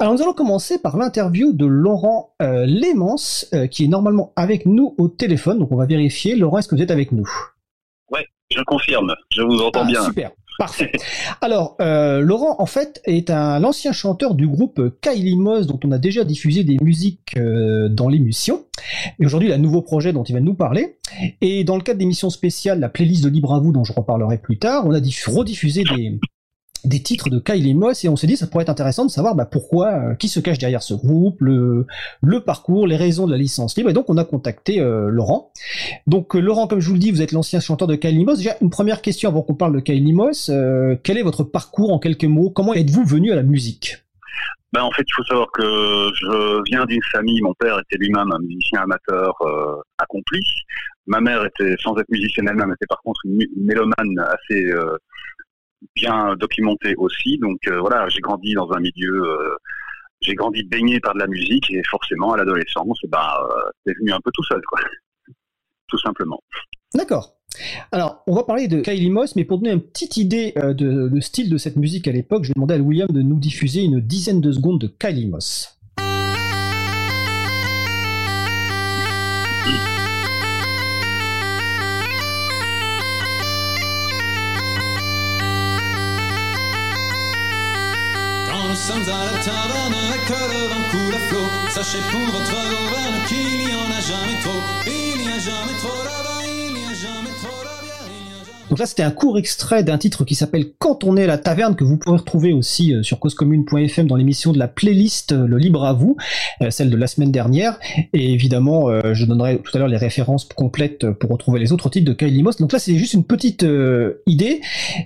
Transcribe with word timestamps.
Alors 0.00 0.14
nous 0.14 0.22
allons 0.22 0.32
commencer 0.32 0.78
par 0.78 0.96
l'interview 0.96 1.52
de 1.52 1.66
Laurent 1.66 2.32
euh, 2.40 2.64
Lémence, 2.64 3.46
euh, 3.52 3.66
qui 3.66 3.84
est 3.84 3.88
normalement 3.88 4.32
avec 4.34 4.64
nous 4.64 4.94
au 4.96 5.08
téléphone. 5.08 5.58
Donc 5.58 5.72
on 5.72 5.76
va 5.76 5.84
vérifier. 5.84 6.36
Laurent, 6.36 6.56
est-ce 6.58 6.68
que 6.68 6.74
vous 6.74 6.80
êtes 6.80 6.90
avec 6.90 7.12
nous? 7.12 7.28
Ouais, 8.10 8.24
je 8.50 8.62
confirme. 8.62 9.14
Je 9.30 9.42
vous 9.42 9.60
entends 9.60 9.82
Ah, 9.84 9.86
bien. 9.86 10.02
Super. 10.02 10.30
Parfait. 10.58 10.90
Alors, 11.42 11.76
euh, 11.82 12.20
Laurent, 12.20 12.56
en 12.58 12.66
fait, 12.66 13.02
est 13.04 13.28
un 13.28 13.58
l'ancien 13.60 13.92
chanteur 13.92 14.34
du 14.34 14.48
groupe 14.48 14.80
Kylie 15.02 15.36
Moss, 15.36 15.66
dont 15.66 15.78
on 15.84 15.92
a 15.92 15.98
déjà 15.98 16.24
diffusé 16.24 16.64
des 16.64 16.78
musiques 16.82 17.36
euh, 17.36 17.88
dans 17.90 18.08
l'émission. 18.08 18.64
Et 19.18 19.26
aujourd'hui, 19.26 19.48
il 19.48 19.52
a 19.52 19.56
un 19.56 19.58
nouveau 19.58 19.82
projet 19.82 20.14
dont 20.14 20.24
il 20.24 20.32
va 20.32 20.40
nous 20.40 20.54
parler. 20.54 20.96
Et 21.42 21.62
dans 21.64 21.76
le 21.76 21.82
cadre 21.82 21.98
d'émissions 21.98 22.30
spéciales, 22.30 22.80
la 22.80 22.88
playlist 22.88 23.22
de 23.22 23.28
Libre 23.28 23.52
à 23.54 23.60
vous, 23.60 23.72
dont 23.72 23.84
je 23.84 23.92
reparlerai 23.92 24.38
plus 24.38 24.58
tard, 24.58 24.86
on 24.86 24.92
a 24.94 25.00
diff- 25.00 25.28
rediffusé 25.30 25.84
des, 25.84 26.18
des 26.84 27.02
titres 27.02 27.28
de 27.28 27.38
Kylie 27.38 27.74
Moss 27.74 28.04
et 28.04 28.08
on 28.08 28.16
s'est 28.16 28.26
dit 28.26 28.36
ça 28.36 28.46
pourrait 28.46 28.62
être 28.62 28.70
intéressant 28.70 29.04
de 29.04 29.10
savoir 29.10 29.34
bah, 29.34 29.44
pourquoi, 29.44 29.88
euh, 29.88 30.14
qui 30.14 30.28
se 30.28 30.40
cache 30.40 30.58
derrière 30.58 30.82
ce 30.82 30.94
groupe, 30.94 31.36
le, 31.40 31.86
parcours, 32.44 32.86
les 32.86 32.96
raisons 32.96 33.26
de 33.26 33.32
la 33.32 33.38
licence 33.38 33.76
libre. 33.76 33.90
Et 33.90 33.92
donc, 33.92 34.08
on 34.08 34.16
a 34.16 34.24
contacté 34.24 34.80
euh, 34.80 35.08
Laurent. 35.08 35.52
Donc, 36.06 36.34
euh, 36.34 36.40
Laurent, 36.40 36.66
comme 36.66 36.80
je 36.80 36.88
vous 36.88 36.94
le 36.94 37.00
dis, 37.00 37.10
vous 37.10 37.22
êtes 37.22 37.32
l'ancien 37.32 37.60
chanteur 37.60 37.86
de 37.88 37.96
Kylie 37.96 38.24
Moss. 38.24 38.38
Déjà, 38.38 38.56
une 38.60 38.70
première 38.70 39.02
question 39.02 39.28
avant 39.28 39.42
qu'on 39.42 39.54
parle 39.54 39.74
de 39.74 39.80
Kylie 39.80 40.12
Moss. 40.12 40.50
Quel 41.02 41.18
est 41.18 41.22
votre 41.22 41.44
parcours 41.44 41.92
en 41.92 41.98
quelques 41.98 42.24
mots? 42.24 42.50
Comment 42.50 42.74
êtes-vous 42.74 43.04
venu 43.04 43.32
à 43.32 43.36
la 43.36 43.42
musique? 43.42 43.98
Ben, 44.72 44.82
en 44.82 44.90
fait, 44.92 45.02
il 45.06 45.12
faut 45.14 45.24
savoir 45.24 45.48
que 45.52 45.62
je 45.62 46.62
viens 46.70 46.84
d'une 46.86 47.02
famille, 47.12 47.40
mon 47.42 47.54
père 47.54 47.78
était 47.80 47.96
lui-même 47.98 48.30
un 48.32 48.38
musicien 48.38 48.82
amateur 48.82 49.34
accompli. 49.98 50.40
Ma 51.06 51.20
mère 51.20 51.44
était, 51.44 51.74
sans 51.80 51.96
être 51.98 52.08
musicienne 52.08 52.48
elle-même, 52.48 52.72
était 52.72 52.86
par 52.86 53.00
contre 53.02 53.20
une, 53.24 53.44
mélomane 53.56 54.18
assez 54.18 54.72
bien 55.94 56.36
documentée 56.36 56.94
aussi. 56.96 57.38
Donc 57.38 57.58
euh, 57.66 57.80
voilà, 57.80 58.08
j'ai 58.08 58.20
grandi 58.20 58.54
dans 58.54 58.70
un 58.72 58.80
milieu, 58.80 59.22
euh, 59.24 59.56
j'ai 60.20 60.34
grandi 60.34 60.62
baigné 60.64 61.00
par 61.00 61.14
de 61.14 61.20
la 61.20 61.26
musique 61.26 61.70
et 61.70 61.82
forcément 61.88 62.32
à 62.32 62.36
l'adolescence, 62.36 62.98
ben, 63.08 63.28
c'est 63.86 63.96
venu 63.98 64.12
un 64.12 64.20
peu 64.20 64.30
tout 64.32 64.44
seul, 64.44 64.60
quoi. 64.68 64.80
Tout 65.88 65.98
simplement. 65.98 66.40
D'accord. 66.94 67.34
Alors, 67.90 68.22
on 68.28 68.34
va 68.36 68.44
parler 68.44 68.68
de 68.68 68.80
Kylie 68.80 69.10
Moss, 69.10 69.34
mais 69.34 69.44
pour 69.44 69.58
donner 69.58 69.72
une 69.72 69.82
petite 69.82 70.16
idée 70.16 70.52
de, 70.54 71.08
de 71.08 71.20
style 71.20 71.50
de 71.50 71.58
cette 71.58 71.74
musique 71.74 72.06
à 72.06 72.12
l'époque, 72.12 72.44
je 72.44 72.52
vais 72.56 72.74
à 72.74 72.78
William 72.78 73.08
de 73.10 73.22
nous 73.22 73.40
diffuser 73.40 73.82
une 73.82 73.98
dizaine 73.98 74.40
de 74.40 74.52
secondes 74.52 74.80
de 74.80 74.86
Kylie 74.86 75.26
Moss. 75.26 75.79
Sommes 88.90 89.08
à 89.08 89.24
la 89.24 89.38
taverne 89.44 89.94
avec 89.94 90.28
le 90.28 90.66
vent 90.68 90.84
coule 90.90 91.14
à 91.14 91.18
flot, 91.28 91.48
sachez 91.70 92.02
pour 92.10 92.26
votre 92.32 92.50
gouverne 92.50 93.24
qu'il 93.28 93.66
n'y 93.66 93.74
en 93.74 93.90
a 93.90 94.00
jamais 94.00 94.38
trop. 94.42 94.62
Il 94.86 95.20
n'y 95.22 95.28
a 95.28 95.38
jamais 95.38 95.76
trop 95.78 96.02
de 96.02 96.29
Donc 98.70 98.78
là, 98.78 98.86
c'était 98.86 99.02
un 99.02 99.10
court 99.10 99.36
extrait 99.36 99.82
d'un 99.82 99.98
titre 99.98 100.24
qui 100.24 100.36
s'appelle 100.36 100.66
Quand 100.78 101.02
on 101.02 101.16
est 101.16 101.24
à 101.24 101.26
la 101.26 101.38
taverne, 101.38 101.74
que 101.74 101.82
vous 101.82 101.96
pouvez 101.96 102.16
retrouver 102.16 102.52
aussi 102.52 102.94
euh, 102.94 103.02
sur 103.02 103.18
causecommune.fm 103.18 104.06
dans 104.06 104.14
l'émission 104.14 104.52
de 104.52 104.60
la 104.60 104.68
playlist 104.68 105.32
euh, 105.32 105.48
Le 105.48 105.58
Libre 105.58 105.84
à 105.84 105.92
vous, 105.92 106.16
euh, 106.62 106.70
celle 106.70 106.88
de 106.88 106.96
la 106.96 107.08
semaine 107.08 107.32
dernière. 107.32 107.80
Et 108.12 108.32
évidemment, 108.32 108.88
je 109.12 109.24
donnerai 109.24 109.58
tout 109.58 109.76
à 109.76 109.78
l'heure 109.78 109.88
les 109.88 109.96
références 109.96 110.44
complètes 110.44 111.10
pour 111.10 111.30
retrouver 111.30 111.58
les 111.58 111.72
autres 111.72 111.90
titres 111.90 112.06
de 112.06 112.12
Kylie 112.12 112.44
Moss. 112.44 112.58
Donc 112.58 112.72
là, 112.72 112.78
c'est 112.78 112.96
juste 112.96 113.14
une 113.14 113.24
petite 113.24 113.66
idée. 114.26 114.60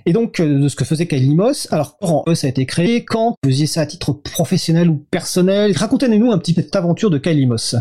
Et 0.05 0.13
donc, 0.13 0.41
de 0.41 0.67
ce 0.67 0.75
que 0.75 0.85
faisait 0.85 1.07
Kylie 1.07 1.33
Moss. 1.33 1.67
Alors, 1.71 1.97
quand 1.97 2.23
eux, 2.27 2.35
ça 2.35 2.47
a 2.47 2.49
été 2.51 2.65
créé, 2.65 3.03
quand 3.03 3.35
vous 3.43 3.49
faisiez 3.49 3.65
ça 3.65 3.81
à 3.81 3.85
titre 3.85 4.13
professionnel 4.13 4.89
ou 4.89 5.03
personnel 5.09 5.73
Racontez-nous 5.75 6.31
un 6.31 6.37
petit 6.37 6.53
peu 6.53 6.61
cette 6.61 6.75
aventure 6.75 7.09
de 7.09 7.45
Moss. 7.45 7.75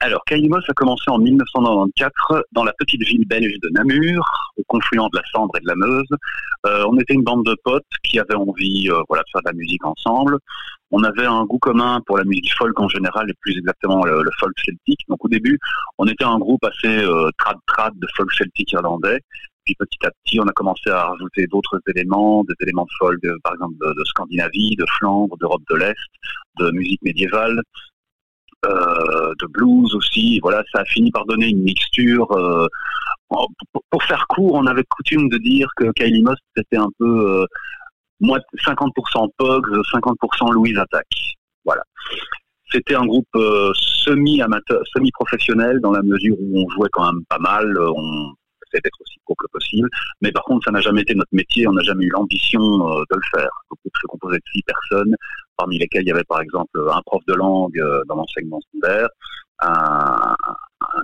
Alors, 0.00 0.22
Kalimos 0.24 0.60
a 0.68 0.72
commencé 0.74 1.04
en 1.08 1.18
1994 1.18 2.44
dans 2.52 2.62
la 2.62 2.72
petite 2.74 3.02
ville 3.02 3.26
belge 3.26 3.58
de 3.60 3.68
Namur, 3.70 4.24
au 4.56 4.62
confluent 4.68 5.08
de 5.12 5.16
la 5.16 5.24
Sambre 5.32 5.56
et 5.56 5.60
de 5.60 5.66
la 5.66 5.74
Meuse. 5.74 6.06
Euh, 6.66 6.84
on 6.88 6.96
était 6.98 7.14
une 7.14 7.24
bande 7.24 7.44
de 7.44 7.56
potes 7.64 7.84
qui 8.04 8.20
avaient 8.20 8.36
envie 8.36 8.88
euh, 8.90 9.02
voilà, 9.08 9.24
de 9.24 9.28
faire 9.32 9.42
de 9.42 9.48
la 9.48 9.54
musique 9.54 9.84
ensemble. 9.84 10.38
On 10.92 11.02
avait 11.02 11.26
un 11.26 11.44
goût 11.44 11.58
commun 11.58 12.00
pour 12.06 12.16
la 12.16 12.24
musique 12.24 12.52
folk 12.56 12.78
en 12.78 12.88
général, 12.88 13.28
et 13.28 13.34
plus 13.40 13.58
exactement 13.58 14.04
le, 14.04 14.22
folk 14.38 14.54
celtique. 14.64 15.00
Donc 15.08 15.24
au 15.24 15.28
début, 15.28 15.58
on 15.98 16.06
était 16.06 16.24
un 16.24 16.38
groupe 16.38 16.64
assez 16.64 17.04
euh, 17.04 17.30
trad-trad 17.38 17.92
de 17.98 18.06
folk 18.16 18.32
celtique 18.32 18.70
irlandais. 18.72 19.20
Puis 19.64 19.74
petit 19.74 20.06
à 20.06 20.10
petit, 20.22 20.40
on 20.40 20.46
a 20.46 20.52
commencé 20.52 20.88
à 20.90 21.06
rajouter 21.06 21.46
d'autres 21.48 21.80
éléments, 21.88 22.44
des 22.44 22.54
éléments 22.60 22.86
folk, 22.98 23.18
euh, 23.24 23.36
par 23.42 23.54
exemple 23.54 23.74
de, 23.80 24.04
Scandinavie, 24.04 24.76
de 24.76 24.86
Flandre, 24.98 25.36
d'Europe 25.38 25.62
de 25.68 25.76
l'Est, 25.76 25.96
de 26.60 26.70
musique 26.70 27.02
médiévale 27.02 27.58
euh, 27.58 27.62
de 28.64 29.46
blues 29.46 29.94
aussi. 29.94 30.40
Voilà, 30.40 30.62
ça 30.72 30.80
a 30.80 30.84
fini 30.84 31.10
par 31.10 31.24
donner 31.26 31.48
une 31.48 31.62
mixture. 31.62 32.30
euh, 32.32 32.66
pour, 33.90 34.02
faire 34.04 34.26
court, 34.28 34.54
on 34.54 34.66
avait 34.66 34.84
coutume 34.88 35.28
de 35.28 35.38
dire 35.38 35.68
que 35.76 35.90
Kylie 35.92 36.22
Moss 36.22 36.38
c'était 36.56 36.78
un 36.78 36.88
peu 36.98 37.42
euh, 37.42 37.46
moi 38.20 38.38
50% 38.66 39.28
Pogs, 39.36 39.68
50% 39.92 40.52
Louise 40.52 40.78
Attack. 40.78 41.06
Voilà. 41.64 41.82
C'était 42.70 42.94
un 42.94 43.06
groupe 43.06 43.28
euh, 43.36 43.72
semi-amateur, 43.74 44.82
semi-professionnel 44.94 45.80
dans 45.80 45.92
la 45.92 46.02
mesure 46.02 46.36
où 46.38 46.60
on 46.60 46.68
jouait 46.70 46.88
quand 46.92 47.10
même 47.12 47.24
pas 47.28 47.38
mal. 47.38 47.76
euh, 47.76 47.92
On 47.94 48.32
essayait 48.68 48.80
d'être 48.82 49.00
aussi 49.00 49.18
pro 49.24 49.34
que 49.34 49.46
possible. 49.52 49.88
Mais 50.20 50.32
par 50.32 50.44
contre, 50.44 50.64
ça 50.64 50.70
n'a 50.70 50.80
jamais 50.80 51.02
été 51.02 51.14
notre 51.14 51.32
métier. 51.32 51.66
On 51.66 51.72
n'a 51.72 51.82
jamais 51.82 52.04
eu 52.04 52.10
l'ambition 52.10 52.60
euh, 52.60 53.02
de 53.10 53.16
le 53.16 53.22
faire. 53.34 53.50
Le 53.70 53.76
groupe 53.76 53.96
se 54.00 54.06
composait 54.06 54.38
de 54.38 54.50
six 54.52 54.62
personnes 54.62 55.14
parmi 55.56 55.78
lesquels 55.78 56.02
il 56.02 56.08
y 56.08 56.12
avait 56.12 56.24
par 56.24 56.40
exemple 56.40 56.78
un 56.92 57.02
prof 57.04 57.22
de 57.26 57.34
langue 57.34 57.78
euh, 57.78 58.02
dans 58.06 58.16
l'enseignement 58.16 58.60
secondaire, 58.60 59.08
un, 59.60 60.36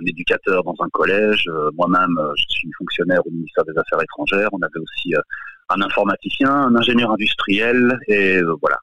éducateur 0.07 0.63
dans 0.63 0.75
un 0.79 0.89
collège, 0.89 1.45
euh, 1.49 1.69
moi-même 1.73 2.17
je 2.37 2.45
suis 2.47 2.69
fonctionnaire 2.77 3.19
au 3.25 3.31
ministère 3.31 3.65
des 3.65 3.77
Affaires 3.77 4.01
étrangères, 4.01 4.47
on 4.53 4.61
avait 4.61 4.79
aussi 4.79 5.13
un 5.69 5.81
informaticien, 5.81 6.49
un 6.49 6.75
ingénieur 6.75 7.11
industriel, 7.11 7.99
et 8.07 8.41
voilà. 8.61 8.77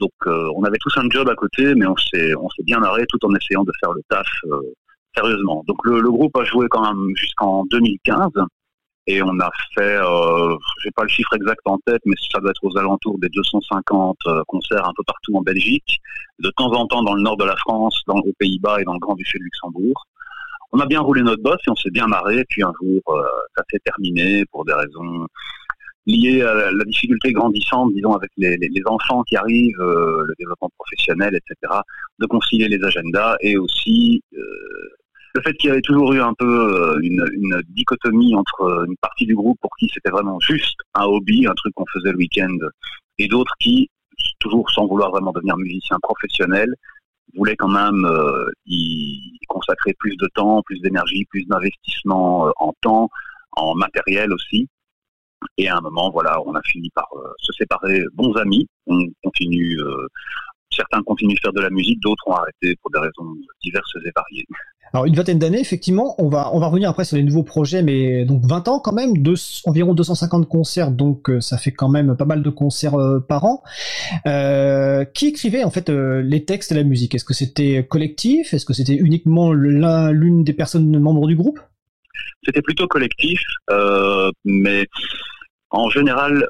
Donc 0.00 0.12
on 0.26 0.64
avait 0.64 0.78
tous 0.80 0.96
un 0.98 1.08
job 1.08 1.28
à 1.28 1.34
côté, 1.36 1.74
mais 1.74 1.86
on 1.86 1.96
s'est 1.96 2.34
on 2.34 2.48
s'est 2.50 2.64
bien 2.64 2.82
arrêté 2.82 3.06
tout 3.08 3.24
en 3.24 3.34
essayant 3.34 3.64
de 3.64 3.72
faire 3.80 3.92
le 3.92 4.02
taf 4.08 4.26
sérieusement. 5.16 5.64
Donc 5.66 5.78
le, 5.84 6.02
groupe 6.10 6.36
a 6.36 6.44
joué 6.44 6.66
quand 6.68 6.82
même 6.82 7.16
jusqu'en 7.16 7.64
2015 7.66 8.30
et 9.08 9.22
on 9.22 9.38
a 9.38 9.50
fait, 9.74 9.96
euh, 9.96 10.56
j'ai 10.82 10.90
pas 10.90 11.04
le 11.04 11.08
chiffre 11.08 11.32
exact 11.34 11.60
en 11.64 11.78
tête, 11.86 12.02
mais 12.06 12.16
ça 12.32 12.40
doit 12.40 12.50
être 12.50 12.64
aux 12.64 12.76
alentours 12.76 13.18
des 13.20 13.28
250 13.28 14.16
euh, 14.26 14.42
concerts 14.48 14.84
un 14.84 14.92
peu 14.96 15.04
partout 15.06 15.36
en 15.36 15.42
Belgique, 15.42 16.00
de 16.40 16.50
temps 16.56 16.72
en 16.72 16.86
temps 16.86 17.02
dans 17.04 17.14
le 17.14 17.22
nord 17.22 17.36
de 17.36 17.44
la 17.44 17.56
France, 17.56 18.02
dans 18.08 18.16
aux 18.18 18.32
Pays-Bas 18.38 18.80
et 18.80 18.84
dans 18.84 18.94
le 18.94 18.98
Grand-Duché 18.98 19.38
de 19.38 19.44
Luxembourg. 19.44 20.06
On 20.72 20.80
a 20.80 20.86
bien 20.86 21.00
roulé 21.00 21.22
notre 21.22 21.42
boss 21.42 21.58
et 21.66 21.70
on 21.70 21.76
s'est 21.76 21.90
bien 21.92 22.08
marré. 22.08 22.44
Puis 22.48 22.64
un 22.64 22.72
jour, 22.82 23.00
euh, 23.08 23.22
ça 23.56 23.62
s'est 23.70 23.78
terminé 23.84 24.44
pour 24.50 24.64
des 24.64 24.74
raisons 24.74 25.26
liées 26.06 26.42
à 26.42 26.70
la, 26.72 26.84
difficulté 26.84 27.32
grandissante, 27.32 27.92
disons, 27.94 28.14
avec 28.14 28.30
les, 28.36 28.56
les- 28.56 28.68
les 28.68 28.82
enfants 28.86 29.22
qui 29.22 29.36
arrivent, 29.36 29.80
euh, 29.80 30.24
le 30.26 30.34
développement 30.38 30.70
professionnel, 30.78 31.34
etc., 31.36 31.80
de 32.18 32.26
concilier 32.26 32.68
les 32.68 32.82
agendas 32.84 33.36
et 33.40 33.56
aussi 33.56 34.22
le 35.36 35.42
fait 35.42 35.54
qu'il 35.54 35.68
y 35.68 35.70
avait 35.70 35.82
toujours 35.82 36.12
eu 36.12 36.20
un 36.20 36.34
peu 36.34 36.46
euh, 36.46 36.98
une, 37.02 37.62
dichotomie 37.68 38.34
entre 38.34 38.62
euh, 38.62 38.86
une 38.86 38.96
partie 38.96 39.26
du 39.26 39.36
groupe 39.36 39.58
pour 39.60 39.70
qui 39.78 39.88
c'était 39.92 40.10
vraiment 40.10 40.40
juste 40.40 40.78
un 40.94 41.04
hobby, 41.04 41.46
un 41.46 41.54
truc 41.54 41.74
qu'on 41.74 41.84
faisait 41.92 42.12
le 42.12 42.18
week-end, 42.18 42.56
et 43.18 43.28
d'autres 43.28 43.54
qui, 43.60 43.90
toujours 44.40 44.68
sans 44.70 44.86
vouloir 44.86 45.10
vraiment 45.10 45.32
devenir 45.32 45.56
musicien 45.58 45.98
professionnel, 46.02 46.74
voulaient 47.36 47.56
quand 47.56 47.68
même 47.68 48.04
euh, 48.06 48.46
y 48.64 49.38
consacrer 49.48 49.94
plus 49.98 50.16
de 50.16 50.28
temps, 50.34 50.62
plus 50.62 50.80
d'énergie, 50.80 51.26
plus 51.26 51.44
d'investissement 51.44 52.50
en 52.56 52.72
temps, 52.80 53.10
en 53.52 53.74
matériel 53.74 54.32
aussi. 54.32 54.68
Et 55.58 55.68
à 55.68 55.76
un 55.76 55.80
moment, 55.82 56.10
voilà, 56.10 56.40
on 56.46 56.54
a 56.54 56.62
fini 56.62 56.90
par 56.94 57.08
se 57.38 57.52
séparer 57.52 58.02
bons 58.14 58.34
amis. 58.36 58.66
On 58.86 59.06
continue, 59.22 59.78
certains 60.70 61.02
continuent 61.02 61.34
de 61.34 61.40
faire 61.40 61.52
de 61.52 61.60
la 61.60 61.70
musique, 61.70 62.00
d'autres 62.00 62.26
ont 62.26 62.34
arrêté 62.34 62.74
pour 62.80 62.90
des 62.90 62.98
raisons 62.98 63.36
diverses 63.62 63.96
et 64.04 64.12
variées. 64.14 64.46
Alors 64.96 65.04
une 65.04 65.14
vingtaine 65.14 65.38
d'années, 65.38 65.60
effectivement, 65.60 66.14
on 66.16 66.30
va 66.30 66.48
on 66.54 66.58
va 66.58 66.68
revenir 66.68 66.88
après 66.88 67.04
sur 67.04 67.18
les 67.18 67.22
nouveaux 67.22 67.42
projets, 67.42 67.82
mais 67.82 68.24
donc 68.24 68.46
20 68.46 68.66
ans 68.68 68.80
quand 68.80 68.94
même, 68.94 69.12
environ 69.66 69.92
250 69.92 70.48
concerts, 70.48 70.90
donc 70.90 71.28
euh, 71.28 71.38
ça 71.42 71.58
fait 71.58 71.70
quand 71.70 71.90
même 71.90 72.16
pas 72.16 72.24
mal 72.24 72.42
de 72.42 72.48
concerts 72.48 72.94
euh, 72.94 73.20
par 73.20 73.44
an. 73.44 73.62
Euh, 74.26 75.04
qui 75.04 75.26
écrivait 75.26 75.64
en 75.64 75.70
fait 75.70 75.90
les 75.90 76.46
textes 76.46 76.72
et 76.72 76.74
la 76.74 76.82
musique? 76.82 77.14
Est-ce 77.14 77.26
que 77.26 77.34
c'était 77.34 77.86
collectif? 77.86 78.54
Est-ce 78.54 78.64
que 78.64 78.72
c'était 78.72 78.94
uniquement 78.94 79.52
l'un 79.52 80.12
l'une 80.12 80.44
des 80.44 80.54
personnes 80.54 80.98
membres 80.98 81.26
du 81.26 81.36
groupe? 81.36 81.60
C'était 82.42 82.62
plutôt 82.62 82.86
collectif, 82.86 83.42
mais 84.46 84.86
en 85.68 85.90
général, 85.90 86.48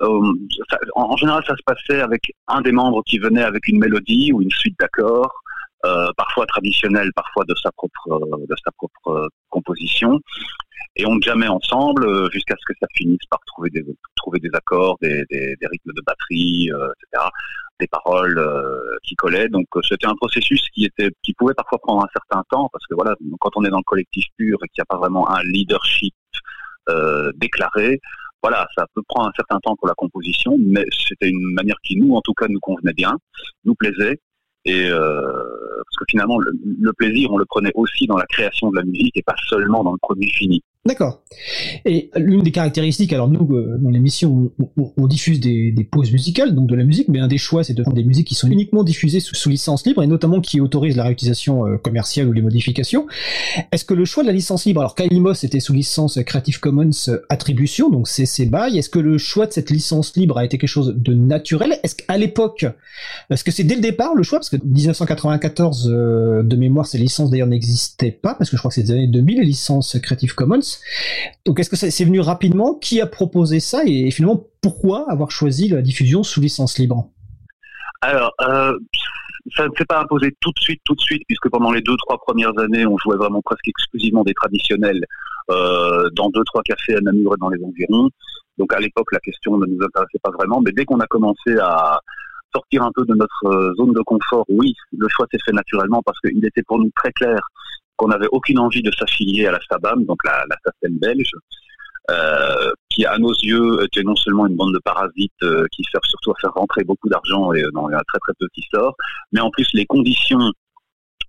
en 0.94 1.16
général, 1.16 1.42
ça 1.48 1.56
se 1.56 1.62
passait 1.66 2.00
avec 2.00 2.30
un 2.46 2.60
des 2.60 2.70
membres 2.70 3.02
qui 3.04 3.18
venait 3.18 3.42
avec 3.42 3.66
une 3.66 3.80
mélodie 3.80 4.32
ou 4.32 4.40
une 4.40 4.52
suite 4.52 4.78
d'accords, 4.78 5.42
euh, 5.84 6.08
parfois 6.16 6.46
traditionnelle, 6.46 7.12
parfois 7.14 7.44
de 7.44 7.54
sa 7.54 7.70
propre, 7.72 8.08
euh, 8.10 8.46
de 8.48 8.54
sa 8.64 8.72
propre 8.72 9.08
euh, 9.08 9.28
composition. 9.50 10.20
et 10.96 11.06
on 11.06 11.20
jamais 11.20 11.48
ensemble 11.48 12.30
jusqu'à 12.32 12.54
ce 12.58 12.72
que 12.72 12.78
ça 12.80 12.86
finisse 12.94 13.24
par 13.30 13.40
trouver 13.46 13.70
des 13.70 13.84
trouver 14.16 14.40
des 14.40 14.50
accords, 14.54 14.96
des, 15.02 15.24
des, 15.30 15.54
des 15.60 15.66
rythmes 15.66 15.92
de 15.94 16.02
batterie, 16.06 16.70
euh, 16.72 16.88
etc., 17.12 17.28
des 17.78 17.86
paroles 17.88 18.38
euh, 18.38 18.96
qui 19.02 19.14
collaient. 19.16 19.48
Donc 19.48 19.66
c'était 19.82 20.06
un 20.06 20.14
processus 20.16 20.62
qui 20.72 20.86
était 20.86 21.10
qui 21.22 21.34
pouvait 21.34 21.54
parfois 21.54 21.78
prendre 21.78 22.04
un 22.04 22.08
certain 22.12 22.42
temps 22.50 22.68
parce 22.72 22.86
que 22.86 22.94
voilà, 22.94 23.14
quand 23.40 23.50
on 23.56 23.64
est 23.64 23.70
dans 23.70 23.78
le 23.78 23.84
collectif 23.84 24.24
pur 24.38 24.58
et 24.64 24.68
qu'il 24.68 24.80
n'y 24.80 24.82
a 24.82 24.86
pas 24.88 24.98
vraiment 24.98 25.28
un 25.30 25.42
leadership 25.42 26.14
déclaré, 27.34 28.00
voilà, 28.42 28.66
ça 28.76 28.86
peut 28.94 29.02
prendre 29.08 29.28
un 29.28 29.32
certain 29.34 29.58
temps 29.58 29.74
pour 29.76 29.88
la 29.88 29.94
composition, 29.94 30.56
mais 30.58 30.84
c'était 30.90 31.28
une 31.28 31.52
manière 31.54 31.76
qui 31.82 31.96
nous, 31.96 32.14
en 32.14 32.20
tout 32.20 32.32
cas, 32.32 32.46
nous 32.48 32.60
convenait 32.60 32.92
bien, 32.92 33.16
nous 33.64 33.74
plaisait. 33.74 34.20
Et 34.66 34.90
euh, 34.90 35.20
parce 35.84 35.96
que 36.00 36.04
finalement, 36.10 36.38
le, 36.38 36.52
le, 36.80 36.92
plaisir, 36.92 37.30
on 37.32 37.38
le 37.38 37.44
prenait 37.44 37.70
aussi 37.76 38.06
dans 38.06 38.16
la 38.16 38.26
création 38.26 38.68
de 38.70 38.76
la 38.76 38.82
musique 38.82 39.16
et 39.16 39.22
pas 39.22 39.36
seulement 39.48 39.84
dans 39.84 39.92
le 39.92 39.98
produit 39.98 40.28
fini. 40.30 40.62
D'accord. 40.84 41.22
Et 41.88 42.10
l'une 42.16 42.42
des 42.42 42.50
caractéristiques, 42.50 43.12
alors 43.12 43.28
nous, 43.28 43.54
euh, 43.54 43.78
dans 43.78 43.90
l'émission, 43.90 44.50
on, 44.96 45.06
diffuse 45.06 45.38
des, 45.38 45.70
des, 45.70 45.84
pauses 45.84 46.10
musicales, 46.10 46.52
donc 46.52 46.66
de 46.66 46.74
la 46.74 46.82
musique, 46.82 47.06
mais 47.06 47.20
un 47.20 47.28
des 47.28 47.38
choix, 47.38 47.62
c'est 47.62 47.74
de 47.74 47.82
prendre 47.82 47.96
des 47.96 48.02
musiques 48.02 48.26
qui 48.26 48.34
sont 48.34 48.50
uniquement 48.50 48.82
diffusées 48.82 49.20
sous, 49.20 49.48
licence 49.48 49.86
libre, 49.86 50.02
et 50.02 50.08
notamment 50.08 50.40
qui 50.40 50.60
autorisent 50.60 50.96
la 50.96 51.04
réutilisation 51.04 51.64
euh, 51.64 51.76
commerciale 51.76 52.26
ou 52.26 52.32
les 52.32 52.42
modifications. 52.42 53.06
Est-ce 53.70 53.84
que 53.84 53.94
le 53.94 54.04
choix 54.04 54.24
de 54.24 54.28
la 54.28 54.32
licence 54.32 54.64
libre, 54.64 54.80
alors 54.80 54.96
Kylimos 54.96 55.44
était 55.44 55.60
sous 55.60 55.72
licence 55.72 56.18
Creative 56.26 56.58
Commons 56.58 56.90
Attribution, 57.28 57.88
donc 57.88 58.08
CC 58.08 58.46
BY, 58.46 58.78
est-ce 58.78 58.90
que 58.90 58.98
le 58.98 59.16
choix 59.16 59.46
de 59.46 59.52
cette 59.52 59.70
licence 59.70 60.16
libre 60.16 60.38
a 60.38 60.44
été 60.44 60.58
quelque 60.58 60.68
chose 60.68 60.92
de 60.96 61.14
naturel? 61.14 61.78
Est-ce 61.84 61.94
qu'à 61.94 62.18
l'époque, 62.18 62.66
est-ce 63.30 63.44
que 63.44 63.52
c'est 63.52 63.64
dès 63.64 63.76
le 63.76 63.80
départ 63.80 64.16
le 64.16 64.24
choix? 64.24 64.40
Parce 64.40 64.50
que 64.50 64.56
1994, 64.56 65.88
euh, 65.88 66.42
de 66.42 66.56
mémoire, 66.56 66.86
ces 66.86 66.98
licences 66.98 67.30
d'ailleurs 67.30 67.46
n'existaient 67.46 68.10
pas, 68.10 68.34
parce 68.34 68.50
que 68.50 68.56
je 68.56 68.60
crois 68.60 68.70
que 68.70 68.74
c'est 68.74 68.82
des 68.82 68.92
années 68.92 69.06
2000, 69.06 69.38
les 69.38 69.44
licences 69.44 69.96
Creative 70.02 70.34
Commons. 70.34 70.58
Donc 71.44 71.60
est-ce 71.60 71.70
que 71.70 71.75
c'est 71.76 72.04
venu 72.04 72.20
rapidement. 72.20 72.74
Qui 72.74 73.00
a 73.00 73.06
proposé 73.06 73.60
ça 73.60 73.82
et, 73.86 74.10
finalement 74.10 74.44
pourquoi 74.60 75.10
avoir 75.10 75.30
choisi 75.30 75.68
la 75.68 75.82
diffusion 75.82 76.22
sous 76.22 76.40
licence 76.40 76.78
libre? 76.78 77.08
Alors, 78.00 78.32
euh, 78.40 78.76
ça 79.56 79.66
ne 79.66 79.70
s'est 79.76 79.84
pas 79.84 80.00
imposé 80.00 80.34
tout 80.40 80.50
de 80.50 80.58
suite, 80.58 80.80
tout 80.84 80.94
de 80.94 81.00
suite, 81.00 81.22
puisque 81.28 81.48
pendant 81.48 81.70
les 81.70 81.80
deux, 81.80 81.96
trois 81.96 82.18
premières 82.18 82.56
années, 82.58 82.86
on 82.86 82.98
jouait 82.98 83.16
vraiment 83.16 83.42
presque 83.42 83.68
exclusivement 83.68 84.24
des 84.24 84.34
traditionnels 84.34 85.04
euh, 85.50 86.08
dans 86.14 86.30
deux, 86.30 86.44
trois 86.44 86.62
cafés 86.62 86.96
à 86.96 87.00
Namur 87.00 87.34
et 87.34 87.38
dans 87.38 87.48
les 87.48 87.62
environs. 87.62 88.10
Donc 88.58 88.72
à 88.72 88.80
l'époque, 88.80 89.12
la 89.12 89.20
question 89.20 89.56
ne 89.58 89.66
nous 89.66 89.78
intéressait 89.84 90.18
pas 90.22 90.30
vraiment, 90.30 90.60
mais 90.60 90.72
dès 90.72 90.84
qu'on 90.84 91.00
a 91.00 91.06
commencé 91.06 91.56
à 91.60 92.00
sortir 92.54 92.82
un 92.82 92.90
peu 92.94 93.04
de 93.04 93.14
notre 93.14 93.46
euh, 93.46 93.74
zone 93.76 93.92
de 93.92 94.00
confort, 94.00 94.44
oui, 94.48 94.74
le 94.96 95.06
choix 95.10 95.26
s'est 95.30 95.38
fait 95.44 95.52
naturellement 95.52 96.02
parce 96.04 96.18
qu'il 96.20 96.44
était 96.44 96.62
pour 96.62 96.78
nous 96.78 96.90
très 96.96 97.12
clair 97.12 97.38
qu'on 97.96 98.08
n'avait 98.08 98.28
aucune 98.32 98.58
envie 98.58 98.82
de 98.82 98.90
s'affilier 98.92 99.46
à 99.46 99.52
la 99.52 99.60
SABAM, 99.70 100.04
donc 100.04 100.18
la, 100.24 100.44
la 100.48 100.56
belge, 100.90 101.30
euh, 102.10 102.70
qui 102.88 103.04
à 103.04 103.18
nos 103.18 103.32
yeux 103.32 103.82
était 103.84 104.02
non 104.02 104.14
seulement 104.14 104.46
une 104.46 104.54
bande 104.54 104.74
de 104.74 104.78
parasites 104.78 105.32
euh, 105.42 105.66
qui 105.72 105.82
servent 105.90 106.04
surtout 106.04 106.30
à 106.30 106.34
faire 106.40 106.52
rentrer 106.52 106.84
beaucoup 106.84 107.08
d'argent 107.08 107.52
et 107.52 107.64
euh, 107.64 107.70
il 107.74 107.92
y 107.92 107.94
a 107.94 108.02
très 108.06 108.18
très 108.20 108.32
peu 108.38 108.46
qui 108.54 108.62
sort, 108.72 108.94
mais 109.32 109.40
en 109.40 109.50
plus 109.50 109.68
les 109.74 109.86
conditions 109.86 110.52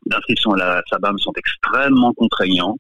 d'inscription 0.05 0.53
à 0.53 0.57
la 0.57 0.81
SABAM 0.89 1.17
sont 1.19 1.33
extrêmement 1.35 2.13
contraignantes. 2.13 2.79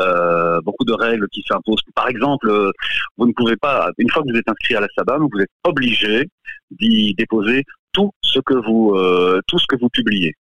Euh, 0.00 0.60
beaucoup 0.62 0.84
de 0.84 0.94
règles 0.94 1.28
qui 1.28 1.44
s'imposent. 1.46 1.82
Par 1.94 2.08
exemple, 2.08 2.48
euh, 2.48 2.70
vous 3.18 3.26
ne 3.26 3.32
pouvez 3.32 3.56
pas, 3.56 3.90
une 3.98 4.08
fois 4.08 4.22
que 4.22 4.32
vous 4.32 4.38
êtes 4.38 4.48
inscrit 4.48 4.74
à 4.74 4.80
la 4.80 4.88
SABAM, 4.96 5.28
vous 5.30 5.40
êtes 5.40 5.50
obligé 5.64 6.28
d'y 6.70 7.14
déposer 7.14 7.64
tout 7.92 8.10
ce 8.22 8.40
que 8.40 8.54
vous, 8.54 8.94
euh, 8.96 9.40
tout 9.46 9.58
ce 9.58 9.66
que 9.66 9.76
vous 9.76 9.90
publiez. 9.90 10.34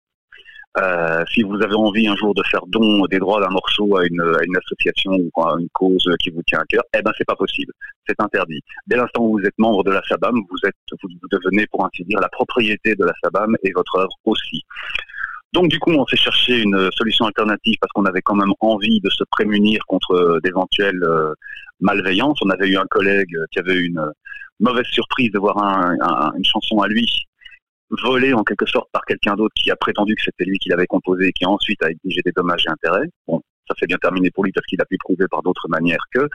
Euh, 0.77 1.25
si 1.33 1.43
vous 1.43 1.61
avez 1.61 1.75
envie 1.75 2.07
un 2.07 2.15
jour 2.15 2.33
de 2.33 2.41
faire 2.49 2.65
don 2.67 3.05
des 3.07 3.19
droits 3.19 3.41
d'un 3.41 3.49
morceau 3.49 3.97
à 3.97 4.05
une, 4.05 4.21
à 4.21 4.43
une, 4.45 4.55
association 4.55 5.11
ou 5.11 5.41
à 5.41 5.57
une 5.59 5.67
cause 5.73 6.09
qui 6.23 6.29
vous 6.29 6.41
tient 6.43 6.59
à 6.59 6.65
cœur, 6.65 6.81
eh 6.97 7.01
ben 7.01 7.11
c'est 7.17 7.27
pas 7.27 7.35
possible, 7.35 7.73
c'est 8.07 8.15
interdit. 8.21 8.61
Dès 8.87 8.95
l'instant 8.95 9.25
où 9.25 9.37
vous 9.37 9.45
êtes 9.45 9.57
membre 9.57 9.83
de 9.83 9.91
la 9.91 10.01
SABAM, 10.07 10.33
vous 10.33 10.57
êtes, 10.65 10.75
vous 11.03 11.09
devenez 11.29 11.67
pour 11.67 11.85
ainsi 11.85 12.05
dire 12.05 12.21
la 12.21 12.29
propriété 12.29 12.95
de 12.95 13.03
la 13.03 13.11
SABAM 13.21 13.57
et 13.63 13.71
votre 13.73 13.97
œuvre 13.97 14.15
aussi. 14.23 14.63
Donc 15.51 15.67
du 15.67 15.77
coup, 15.79 15.91
on 15.91 16.05
s'est 16.05 16.15
cherché 16.15 16.61
une 16.61 16.89
solution 16.95 17.25
alternative 17.25 17.75
parce 17.81 17.91
qu'on 17.91 18.05
avait 18.05 18.21
quand 18.21 18.35
même 18.35 18.53
envie 18.61 19.01
de 19.01 19.09
se 19.09 19.25
prémunir 19.29 19.81
contre 19.87 20.39
d'éventuelles 20.41 21.03
euh, 21.03 21.33
malveillances. 21.81 22.39
On 22.41 22.49
avait 22.49 22.69
eu 22.69 22.77
un 22.77 22.87
collègue 22.89 23.35
qui 23.51 23.59
avait 23.59 23.73
eu 23.73 23.87
une 23.87 24.09
mauvaise 24.61 24.85
surprise 24.85 25.31
de 25.31 25.39
voir 25.39 25.57
un, 25.61 25.97
un, 25.99 26.31
une 26.37 26.45
chanson 26.45 26.79
à 26.79 26.87
lui 26.87 27.27
volé 28.03 28.33
en 28.33 28.43
quelque 28.43 28.65
sorte 28.65 28.89
par 28.91 29.03
quelqu'un 29.05 29.35
d'autre 29.35 29.53
qui 29.55 29.71
a 29.71 29.75
prétendu 29.75 30.15
que 30.15 30.21
c'était 30.23 30.45
lui 30.45 30.57
qui 30.59 30.69
l'avait 30.69 30.87
composé 30.87 31.27
et 31.27 31.31
qui 31.31 31.45
ensuite 31.45 31.83
a 31.83 31.89
exigé 31.89 32.21
des 32.23 32.31
dommages 32.31 32.63
et 32.67 32.71
intérêts. 32.71 33.07
Bon, 33.27 33.41
ça 33.67 33.75
s'est 33.79 33.87
bien 33.87 33.97
terminé 33.97 34.31
pour 34.31 34.43
lui 34.43 34.51
parce 34.51 34.65
qu'il 34.65 34.81
a 34.81 34.85
pu 34.85 34.97
prouver 34.97 35.25
par 35.29 35.41
d'autres 35.41 35.67
manières 35.69 36.03
que 36.13 36.27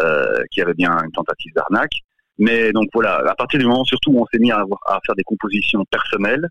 euh, 0.00 0.44
qu'il 0.50 0.60
y 0.60 0.64
avait 0.64 0.74
bien 0.74 0.96
une 1.04 1.12
tentative 1.12 1.52
d'arnaque. 1.54 1.94
Mais 2.38 2.72
donc 2.72 2.88
voilà, 2.94 3.16
à 3.28 3.34
partir 3.34 3.58
du 3.58 3.66
moment 3.66 3.84
surtout 3.84 4.12
où 4.12 4.22
on 4.22 4.26
s'est 4.32 4.38
mis 4.38 4.50
à, 4.52 4.64
faire 5.04 5.14
des 5.14 5.24
compositions 5.24 5.84
personnelles, 5.90 6.46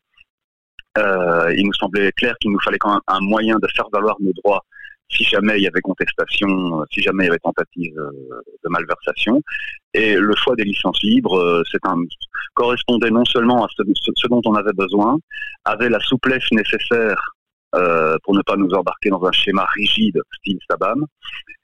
euh, 0.98 1.54
il 1.56 1.66
nous 1.66 1.74
semblait 1.74 2.12
clair 2.12 2.36
qu'il 2.40 2.52
nous 2.52 2.60
fallait 2.60 2.78
quand 2.78 2.92
même 2.92 3.02
un 3.08 3.20
moyen 3.22 3.58
de 3.58 3.68
faire 3.76 3.88
valoir 3.92 4.16
nos 4.20 4.34
droits 4.34 4.64
si 5.10 5.24
jamais 5.24 5.58
il 5.58 5.64
y 5.64 5.68
avait 5.68 5.82
contestation, 5.82 6.84
si 6.92 7.02
jamais 7.02 7.24
il 7.24 7.28
y 7.28 7.30
avait 7.30 7.40
tentative 7.40 7.96
de 7.96 8.70
malversation. 8.70 9.42
Et 9.94 10.16
le 10.16 10.36
choix 10.36 10.56
des 10.56 10.64
licences 10.64 11.02
libres, 11.04 11.64
c'est 11.72 11.84
un 11.86 11.98
correspondait 12.54 13.10
non 13.10 13.26
seulement 13.26 13.66
à 13.66 13.68
ce, 13.70 14.28
dont 14.28 14.42
on 14.46 14.56
avait 14.56 14.74
besoin, 14.74 15.18
avait 15.66 15.90
la 15.90 16.00
souplesse 16.00 16.52
nécessaire 16.52 17.20
euh, 17.76 18.18
pour 18.24 18.36
ne 18.36 18.42
pas 18.42 18.58
nous 18.58 18.70
embarquer 18.72 19.10
dans 19.10 19.24
un 19.24 19.32
schéma 19.32 19.66
rigide 19.76 20.20
style 20.38 20.60
Sabam. 20.70 21.06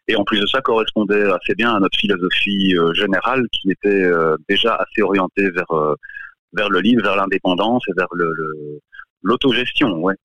Et 0.08 0.16
en 0.16 0.24
plus 0.24 0.40
de 0.40 0.46
ça, 0.46 0.62
correspondait 0.62 1.26
assez 1.32 1.56
bien 1.56 1.76
à 1.76 1.80
notre 1.80 1.98
philosophie 1.98 2.76
euh, 2.78 2.94
générale 2.94 3.44
qui 3.52 3.72
était 3.72 4.04
euh, 4.04 4.38
déjà 4.48 4.76
assez 4.76 5.02
orientée 5.02 5.50
vers 5.50 5.96
vers 6.54 6.70
le 6.70 6.80
livre, 6.80 7.04
vers 7.04 7.18
l'indépendance 7.18 7.84
et 7.90 7.94
vers 7.98 8.08
le 8.14 8.32
l'autogestion. 9.24 9.98
Ouais 9.98 10.16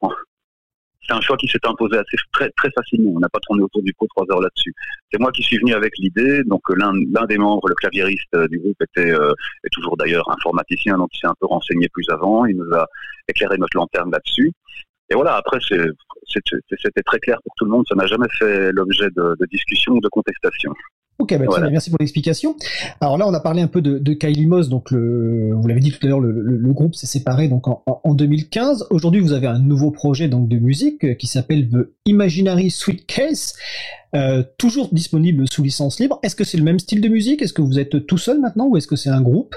c'est 1.10 1.16
un 1.16 1.20
choix 1.20 1.36
qui 1.36 1.48
s'est 1.48 1.58
imposé 1.64 1.96
assez 1.96 2.16
très, 2.32 2.50
très 2.50 2.70
facilement. 2.70 3.12
On 3.16 3.20
n'a 3.20 3.28
pas 3.28 3.40
tourné 3.40 3.62
autour 3.62 3.82
du 3.82 3.92
pot 3.94 4.06
trois 4.08 4.24
heures 4.30 4.40
là-dessus. 4.40 4.72
C'est 5.12 5.20
moi 5.20 5.32
qui 5.32 5.42
suis 5.42 5.58
venu 5.58 5.74
avec 5.74 5.92
l'idée. 5.98 6.44
Donc 6.44 6.62
l'un 6.76 6.92
l'un 7.12 7.26
des 7.26 7.38
membres, 7.38 7.68
le 7.68 7.74
claviériste 7.74 8.32
euh, 8.34 8.46
du 8.48 8.58
groupe, 8.58 8.76
était 8.82 9.10
euh, 9.10 9.32
est 9.64 9.72
toujours 9.72 9.96
d'ailleurs 9.96 10.30
informaticien, 10.30 10.96
donc 10.98 11.08
il 11.12 11.18
s'est 11.18 11.26
un 11.26 11.34
peu 11.40 11.46
renseigné 11.46 11.88
plus 11.88 12.08
avant. 12.10 12.46
Il 12.46 12.56
nous 12.56 12.72
a 12.74 12.86
éclairé 13.28 13.58
notre 13.58 13.76
lanterne 13.76 14.10
là-dessus. 14.10 14.52
Et 15.10 15.14
voilà, 15.14 15.34
après, 15.34 15.58
c'était 15.60 17.02
très 17.04 17.18
clair 17.18 17.38
pour 17.42 17.52
tout 17.56 17.64
le 17.64 17.72
monde. 17.72 17.84
Ça 17.88 17.96
n'a 17.96 18.06
jamais 18.06 18.28
fait 18.38 18.70
l'objet 18.70 19.08
de, 19.10 19.36
de 19.40 19.46
discussion 19.46 19.94
ou 19.94 20.00
de 20.00 20.08
contestation. 20.08 20.72
Ok, 21.20 21.36
bah, 21.36 21.44
voilà. 21.46 21.68
merci 21.68 21.90
pour 21.90 21.98
l'explication. 22.00 22.56
Alors 23.02 23.18
là, 23.18 23.28
on 23.28 23.34
a 23.34 23.40
parlé 23.40 23.60
un 23.60 23.66
peu 23.66 23.82
de, 23.82 23.98
de 23.98 24.14
Kylie 24.14 24.46
Moss, 24.46 24.70
donc 24.70 24.90
le, 24.90 25.50
vous 25.54 25.68
l'avez 25.68 25.80
dit 25.80 25.92
tout 25.92 25.98
à 26.06 26.08
l'heure, 26.08 26.18
le, 26.18 26.32
le, 26.32 26.56
le, 26.56 26.72
groupe 26.72 26.94
s'est 26.94 27.06
séparé 27.06 27.48
donc 27.48 27.68
en, 27.68 27.82
en 27.86 28.14
2015. 28.14 28.86
Aujourd'hui, 28.88 29.20
vous 29.20 29.34
avez 29.34 29.46
un 29.46 29.58
nouveau 29.58 29.90
projet 29.90 30.28
donc 30.28 30.48
de 30.48 30.56
musique 30.56 31.04
euh, 31.04 31.12
qui 31.12 31.26
s'appelle 31.26 31.68
The 31.68 31.90
Imaginary 32.06 32.70
Suitcase, 32.70 33.54
euh, 34.14 34.42
toujours 34.56 34.88
disponible 34.92 35.44
sous 35.50 35.62
licence 35.62 36.00
libre. 36.00 36.18
Est-ce 36.22 36.34
que 36.34 36.44
c'est 36.44 36.56
le 36.56 36.64
même 36.64 36.78
style 36.78 37.02
de 37.02 37.08
musique? 37.08 37.42
Est-ce 37.42 37.52
que 37.52 37.62
vous 37.62 37.78
êtes 37.78 38.06
tout 38.06 38.18
seul 38.18 38.40
maintenant 38.40 38.68
ou 38.68 38.78
est-ce 38.78 38.86
que 38.86 38.96
c'est 38.96 39.10
un 39.10 39.20
groupe? 39.20 39.54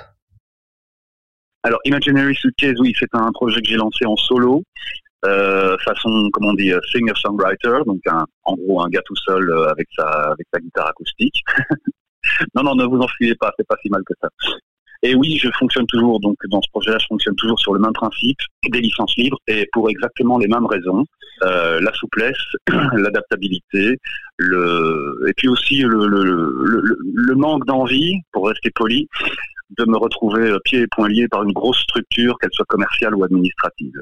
Alors, 1.64 1.80
Imaginary 1.86 2.36
Suitcase, 2.36 2.78
oui, 2.82 2.94
c'est 3.00 3.08
un 3.14 3.32
projet 3.32 3.62
que 3.62 3.70
j'ai 3.70 3.78
lancé 3.78 4.06
en 4.06 4.18
solo 4.18 4.64
euh, 5.26 5.78
façon, 5.86 6.30
comment 6.34 6.50
on 6.50 6.54
dit, 6.54 6.72
euh, 6.72 6.80
singer-songwriter, 6.92 7.80
donc 7.86 8.00
un, 8.08 8.26
en 8.44 8.56
gros 8.56 8.82
un 8.82 8.90
gars 8.90 9.02
tout 9.06 9.16
seul 9.16 9.50
euh, 9.50 9.70
avec 9.70 9.88
sa 9.96 10.06
avec 10.32 10.48
sa 10.54 10.60
guitare 10.60 10.90
acoustique. 10.90 11.44
non, 12.56 12.64
non, 12.64 12.76
ne 12.76 12.86
vous 12.86 13.00
enfuyez 13.00 13.36
pas, 13.36 13.52
c'est 13.58 13.68
pas 13.68 13.78
si 13.82 13.90
mal 13.90 14.02
que 14.06 14.14
ça. 14.22 14.30
Et 15.06 15.16
oui, 15.16 15.38
je 15.38 15.50
fonctionne 15.60 15.86
toujours, 15.88 16.22
donc 16.22 16.38
dans 16.50 16.62
ce 16.62 16.70
projet-là, 16.72 16.98
je 16.98 17.08
fonctionne 17.08 17.36
toujours 17.36 17.60
sur 17.60 17.74
le 17.74 17.80
même 17.80 17.92
principe, 17.92 18.38
des 18.70 18.80
licences 18.80 19.14
libres, 19.18 19.38
et 19.48 19.68
pour 19.74 19.90
exactement 19.90 20.38
les 20.38 20.48
mêmes 20.48 20.66
raisons. 20.66 21.04
Euh, 21.44 21.82
la 21.82 21.92
souplesse, 21.94 22.38
l'adaptabilité, 22.94 23.98
le 24.38 25.26
et 25.28 25.34
puis 25.36 25.50
aussi 25.50 25.80
le, 25.80 26.08
le, 26.08 26.24
le, 26.24 26.98
le 27.14 27.36
manque 27.36 27.66
d'envie, 27.66 28.16
pour 28.32 28.48
rester 28.48 28.72
poli, 28.72 29.10
de 29.78 29.86
me 29.86 29.98
retrouver 29.98 30.56
pieds 30.64 30.82
et 30.82 30.88
poings 30.88 31.10
liés 31.10 31.28
par 31.28 31.44
une 31.44 31.52
grosse 31.52 31.80
structure, 31.80 32.38
qu'elle 32.40 32.54
soit 32.54 32.66
commerciale 32.68 33.16
ou 33.16 33.24
administrative. 33.24 34.02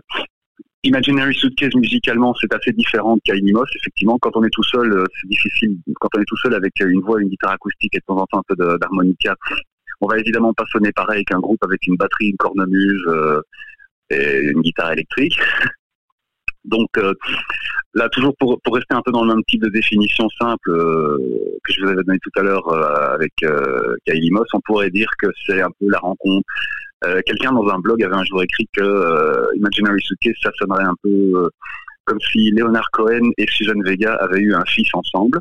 Imaginary 0.84 1.34
Suitcase 1.36 1.76
musicalement 1.76 2.34
c'est 2.40 2.52
assez 2.54 2.72
différent 2.72 3.16
de 3.16 3.52
Moss. 3.52 3.70
Effectivement, 3.76 4.18
quand 4.20 4.36
on 4.36 4.44
est 4.44 4.50
tout 4.50 4.64
seul, 4.64 4.92
euh, 4.92 5.04
c'est 5.20 5.28
difficile. 5.28 5.78
Quand 6.00 6.10
on 6.16 6.22
est 6.22 6.26
tout 6.26 6.38
seul 6.38 6.56
avec 6.56 6.74
une 6.80 7.02
voix, 7.02 7.22
une 7.22 7.30
guitare 7.30 7.52
acoustique 7.52 7.94
et 7.96 8.00
de 8.00 8.04
temps 8.06 8.18
en 8.18 8.26
temps 8.26 8.40
un 8.40 8.56
peu 8.56 8.78
d'harmonica, 8.80 9.36
on 10.02 10.08
va 10.08 10.18
évidemment 10.18 10.54
pas 10.54 10.66
sonner 10.72 10.92
pareil 10.92 11.24
qu'un 11.26 11.40
groupe 11.40 11.64
avec 11.64 11.86
une 11.86 11.96
batterie, 11.96 12.30
une 12.30 12.38
cornemuse 12.38 13.04
euh, 13.08 13.42
et 14.10 14.40
une 14.42 14.62
guitare 14.62 14.92
électrique. 14.94 15.38
Donc 16.66 16.90
euh, 16.98 17.14
là, 17.94 18.08
toujours 18.10 18.36
pour, 18.38 18.60
pour 18.62 18.76
rester 18.76 18.94
un 18.94 19.02
peu 19.04 19.12
dans 19.12 19.24
le 19.24 19.34
même 19.34 19.44
type 19.48 19.62
de 19.62 19.70
définition 19.70 20.28
simple 20.40 20.70
euh, 20.70 21.18
que 21.64 21.74
je 21.74 21.82
vous 21.82 21.88
avais 21.90 22.04
donné 22.04 22.20
tout 22.22 22.40
à 22.40 22.44
l'heure 22.44 22.68
euh, 22.70 23.16
avec 23.16 23.34
Moss, 24.32 24.48
on 24.54 24.62
pourrait 24.62 24.92
dire 24.92 25.10
que 25.20 25.28
c'est 25.46 25.62
un 25.62 25.72
peu 25.80 25.90
la 25.90 26.00
rencontre 26.00 26.46
euh, 27.04 27.22
quelqu'un 27.26 27.52
dans 27.52 27.68
un 27.70 27.80
blog 27.80 28.04
avait 28.04 28.16
un 28.16 28.24
jour 28.24 28.44
écrit 28.44 28.68
que 28.74 28.82
euh, 28.82 29.46
Imaginary 29.56 30.02
Suitcase, 30.02 30.36
ça 30.44 30.52
sonnerait 30.58 30.84
un 30.84 30.96
peu 31.02 31.10
euh, 31.10 31.50
comme 32.06 32.20
si 32.32 32.52
Leonard 32.52 32.90
Cohen 32.92 33.32
et 33.38 33.46
Susan 33.50 33.80
Vega 33.84 34.14
avaient 34.16 34.40
eu 34.40 34.54
un 34.54 34.66
fils 34.66 34.88
ensemble, 34.94 35.40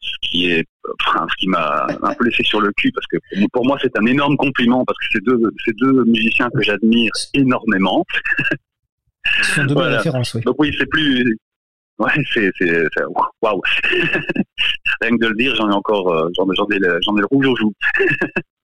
ce 0.00 0.14
qui 0.22 0.50
est 0.50 0.64
enfin, 1.00 1.26
ce 1.30 1.36
qui 1.38 1.48
m'a 1.48 1.86
un 2.02 2.14
peu 2.14 2.24
laissé 2.24 2.42
sur 2.44 2.60
le 2.60 2.72
cul 2.72 2.92
parce 2.92 3.06
que 3.06 3.16
pour 3.52 3.66
moi 3.66 3.78
c'est 3.82 3.96
un 3.98 4.06
énorme 4.06 4.36
compliment 4.36 4.84
parce 4.84 4.98
que 4.98 5.04
c'est 5.12 5.24
deux, 5.24 5.38
c'est 5.64 5.76
deux 5.76 6.04
musiciens 6.04 6.48
que 6.54 6.62
j'admire 6.62 7.10
énormément. 7.34 8.04
Ce 9.42 9.54
sont 9.56 9.62
de 9.62 9.66
belles 9.68 9.74
Voilà. 9.74 9.96
références, 9.98 10.34
oui. 10.34 10.42
Donc 10.42 10.56
oui, 10.58 10.74
c'est 10.78 10.86
plus. 10.86 11.38
Ouais, 11.98 12.12
c'est 12.32 12.50
waouh. 13.42 13.60
Rien 15.00 15.10
que 15.10 15.22
de 15.24 15.28
le 15.28 15.34
dire, 15.34 15.54
j'en 15.56 15.68
ai 15.70 15.74
encore, 15.74 16.30
j'en 16.36 16.48
ai 16.70 16.76
ai 16.76 16.78
le 16.78 17.26
rouge 17.26 17.46
aux 17.46 17.56
joues. 17.56 17.74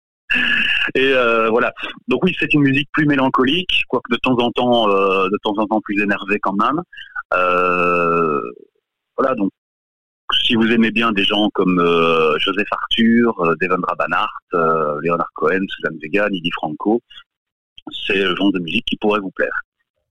Et 0.95 1.13
euh, 1.13 1.49
voilà. 1.51 1.73
Donc 2.09 2.25
oui, 2.25 2.35
c'est 2.39 2.53
une 2.55 2.63
musique 2.63 2.89
plus 2.93 3.07
mélancolique, 3.07 3.83
quoique 3.89 4.13
de 4.13 4.17
temps 4.17 4.37
en 4.39 4.51
temps, 4.51 4.89
euh, 4.89 5.29
de 5.29 5.39
temps 5.43 5.55
en 5.59 5.67
temps 5.67 5.81
plus 5.81 6.01
énervée 6.03 6.39
quand 6.41 6.55
même. 6.55 6.81
Euh, 7.35 8.41
voilà. 9.17 9.35
Donc 9.35 9.51
si 10.45 10.55
vous 10.55 10.71
aimez 10.71 10.91
bien 10.91 11.13
des 11.13 11.25
gens 11.25 11.49
comme 11.55 11.79
Joseph 12.39 12.69
Arthur, 12.71 13.57
Devon 13.61 13.81
Rabanhart, 13.87 14.41
euh, 14.55 14.99
Leonard 15.03 15.31
Cohen, 15.35 15.65
Suzanne 15.69 15.99
Vega, 16.03 16.29
Nidhi 16.29 16.51
Franco, 16.53 17.01
c'est 18.07 18.17
le 18.17 18.35
genre 18.35 18.53
de 18.53 18.59
musique 18.61 18.85
qui 18.87 18.97
pourrait 18.97 19.21
vous 19.21 19.31
plaire. 19.31 19.63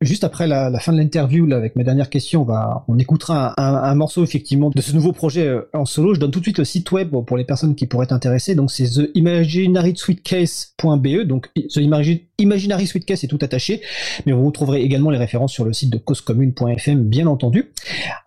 Juste 0.02 0.26
après 0.26 0.48
la, 0.48 0.78
fin 0.80 0.92
de 0.92 0.98
l'interview, 0.98 1.52
avec 1.54 1.76
ma 1.76 1.84
dernière 1.84 2.10
question, 2.10 2.46
on 2.88 2.98
écoutera 2.98 3.54
un, 3.58 3.96
morceau 3.96 4.24
effectivement 4.24 4.70
de 4.70 4.82
ce 4.82 4.94
nouveau 4.94 5.14
projet 5.14 5.48
euh, 5.48 5.70
en 5.74 5.86
solo. 5.86 6.14
Je 6.14 6.20
donne 6.20 6.32
tout 6.32 6.40
de 6.40 6.46
suite 6.46 6.58
le 6.58 6.66
site 6.66 6.92
web 6.92 7.16
pour 7.26 7.38
les 7.38 7.46
personnes 7.46 7.76
qui 7.76 7.88
pourraient 7.88 8.04
être 8.04 8.12
intéressées. 8.12 8.54
Donc 8.54 8.70
c'est 8.70 8.90
theimaginarysweetcase.be. 9.14 11.26
Donc 11.26 11.50
est 13.24 13.28
tout 13.28 13.40
attaché, 13.42 13.82
mais 14.26 14.34
vous 14.34 14.46
retrouverez 14.46 14.82
également 14.82 15.10
les 15.10 15.18
références 15.18 15.54
sur 15.54 15.64
le 15.64 15.74
site 15.74 15.90
de 15.90 15.98
causecommune.fm, 15.98 17.04
bien 17.04 17.28
entendu. 17.28 17.72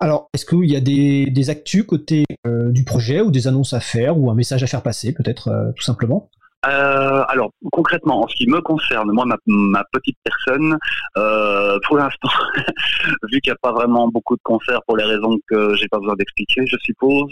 Alors, 0.01 0.31
est-ce 0.35 0.47
qu'il 0.47 0.71
y 0.71 0.77
a 0.77 0.81
des, 0.81 1.27
des 1.27 1.51
actus 1.51 1.85
côté 1.85 2.25
euh, 2.47 2.71
du 2.71 2.85
projet 2.85 3.21
ou 3.21 3.31
des 3.31 3.49
annonces 3.49 3.75
à 3.75 3.81
faire 3.81 4.19
ou 4.19 4.31
un 4.31 4.35
message 4.35 4.63
à 4.63 4.67
faire 4.67 4.83
passer, 4.83 5.13
peut-être 5.13 5.49
euh, 5.49 5.73
tout 5.77 5.83
simplement? 5.83 6.31
Euh, 6.65 7.23
alors 7.29 7.51
concrètement, 7.71 8.23
en 8.25 8.29
ce 8.29 8.35
qui 8.35 8.49
me 8.49 8.61
concerne, 8.61 9.13
moi, 9.13 9.25
ma, 9.47 9.85
petite 9.93 10.17
personne, 10.25 10.77
euh, 11.17 11.79
pour 11.87 11.99
l'instant, 11.99 12.31
vu 13.31 13.41
qu'il 13.41 13.53
n'y 13.53 13.55
a 13.55 13.59
pas 13.61 13.73
vraiment 13.73 14.09
beaucoup 14.09 14.37
de 14.37 14.43
concerts 14.43 14.81
pour 14.87 14.97
les 14.97 15.05
raisons 15.05 15.37
que 15.49 15.75
j'ai 15.77 15.87
pas 15.89 15.99
besoin 15.99 16.17
d'expliquer, 16.17 16.67
je 16.67 16.77
suppose, 16.81 17.31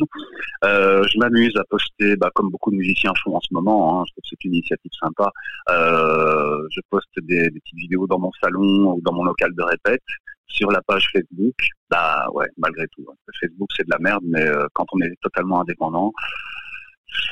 euh, 0.65 1.03
je 1.05 1.19
m'amuse 1.19 1.57
à 1.57 1.65
poster, 1.69 2.17
bah, 2.17 2.31
comme 2.35 2.51
beaucoup 2.51 2.71
de 2.71 2.77
musiciens 2.77 3.13
font 3.25 3.37
en 3.37 3.41
ce 3.41 3.49
moment. 3.53 4.01
Hein, 4.01 4.05
je 4.07 4.13
trouve 4.13 4.25
c'est 4.29 4.45
une 4.45 4.55
initiative 4.55 4.93
sympa. 5.01 5.33
Euh, 5.71 6.59
je 6.71 6.81
poste 6.91 7.09
des, 7.23 7.51
des 7.51 7.61
petites 7.61 7.79
vidéos 7.79 8.07
dans 8.07 8.19
mon 8.19 8.31
salon 8.43 8.93
ou 8.93 9.01
dans 9.03 9.13
mon 9.13 9.25
local 9.25 9.53
de 9.57 9.63
répète 9.63 10.03
sur 10.47 10.71
la 10.71 10.81
page 10.83 11.09
Facebook. 11.13 11.55
Bah 11.91 12.27
ouais, 12.33 12.47
malgré 12.57 12.87
tout, 12.89 13.05
hein. 13.11 13.15
Facebook 13.41 13.69
c'est 13.77 13.85
de 13.85 13.91
la 13.91 13.99
merde, 13.99 14.23
mais 14.25 14.47
euh, 14.47 14.67
quand 14.73 14.87
on 14.93 15.01
est 15.01 15.15
totalement 15.21 15.61
indépendant 15.61 16.13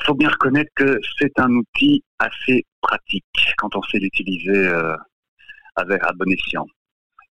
faut 0.05 0.15
bien 0.15 0.29
reconnaître 0.29 0.71
que 0.75 0.99
c'est 1.19 1.37
un 1.39 1.51
outil 1.51 2.03
assez 2.19 2.65
pratique 2.81 3.25
quand 3.57 3.75
on 3.75 3.81
sait 3.83 3.99
l'utiliser 3.99 4.67
euh, 4.67 4.95
avec 5.75 6.03
à 6.03 6.11
bon 6.13 6.31
escient. 6.31 6.65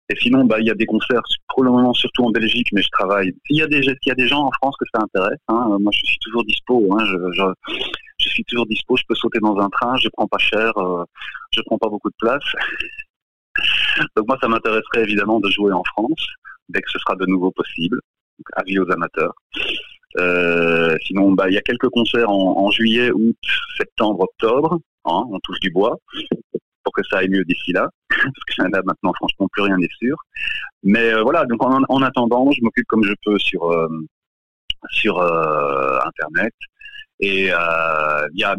Et 0.09 0.15
sinon, 0.19 0.43
bah, 0.43 0.59
il 0.59 0.67
y 0.67 0.71
a 0.71 0.75
des 0.75 0.85
concerts 0.85 1.21
pour 1.47 1.63
le 1.63 1.71
moment, 1.71 1.93
surtout 1.93 2.25
en 2.25 2.31
Belgique, 2.31 2.67
mais 2.73 2.81
je 2.81 2.89
travaille. 2.91 3.33
S'il 3.45 3.57
y 3.57 3.61
a 3.61 3.67
des, 3.67 3.81
y 3.81 4.11
a 4.11 4.15
des 4.15 4.27
gens 4.27 4.41
en 4.41 4.51
France 4.51 4.75
que 4.77 4.85
ça 4.93 5.01
intéresse, 5.01 5.39
hein, 5.47 5.77
moi 5.79 5.91
je 5.93 5.99
suis 6.03 6.17
toujours 6.19 6.43
dispo. 6.43 6.85
Hein, 6.93 7.05
je, 7.05 8.29
suis 8.29 8.43
toujours 8.43 8.65
dispo. 8.65 8.97
Je 8.97 9.03
peux 9.07 9.15
sauter 9.15 9.39
dans 9.39 9.57
un 9.57 9.69
train, 9.69 9.95
je 9.97 10.09
prends 10.09 10.27
pas 10.27 10.37
cher, 10.37 10.77
euh, 10.77 11.05
je 11.53 11.61
prends 11.65 11.77
pas 11.77 11.87
beaucoup 11.87 12.09
de 12.09 12.15
place. 12.19 12.43
Donc 14.17 14.27
moi, 14.27 14.37
ça 14.41 14.49
m'intéresserait 14.49 15.03
évidemment 15.03 15.39
de 15.39 15.49
jouer 15.49 15.71
en 15.71 15.83
France 15.83 16.27
dès 16.67 16.81
que 16.81 16.91
ce 16.91 16.99
sera 16.99 17.15
de 17.15 17.25
nouveau 17.27 17.51
possible. 17.51 17.99
Donc, 18.37 18.47
avis 18.55 18.79
aux 18.79 18.91
amateurs. 18.91 19.33
Euh, 20.17 20.97
sinon, 21.05 21.31
bah, 21.31 21.49
il 21.49 21.53
y 21.53 21.57
a 21.57 21.61
quelques 21.61 21.89
concerts 21.89 22.29
en, 22.29 22.69
juillet, 22.71 23.11
août, 23.11 23.35
septembre, 23.77 24.21
octobre. 24.21 24.79
Hein, 25.05 25.23
on 25.31 25.39
touche 25.39 25.59
du 25.59 25.71
bois 25.71 25.97
pour 26.83 26.93
que 26.93 27.01
ça 27.09 27.19
aille 27.19 27.29
mieux 27.29 27.43
d'ici 27.43 27.73
là, 27.73 27.87
parce 28.09 28.57
que 28.57 28.63
là 28.63 28.81
maintenant, 28.85 29.13
franchement, 29.13 29.47
plus 29.51 29.63
rien 29.63 29.77
n'est 29.77 29.87
sûr. 29.99 30.15
Mais 30.83 31.13
euh, 31.13 31.23
voilà, 31.23 31.45
donc 31.45 31.63
en, 31.63 31.81
en 31.87 32.01
attendant, 32.01 32.51
je 32.51 32.61
m'occupe 32.61 32.87
comme 32.87 33.03
je 33.03 33.13
peux 33.23 33.37
sur 33.39 33.71
euh, 33.71 33.87
internet. 36.05 36.53
Et 37.19 37.45
il 37.45 38.39
y 38.39 38.43
a, 38.43 38.55